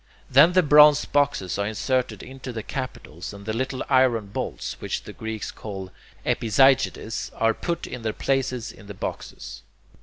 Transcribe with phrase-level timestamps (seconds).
[0.31, 5.03] Then the bronze boxes are inserted into the capitals, and the little iron bolts, which
[5.03, 5.91] the Greeks call
[6.25, 9.61] [Greek: epizygides], are put in their places in the boxes.